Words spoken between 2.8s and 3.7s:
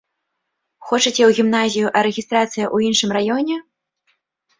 іншым раёне?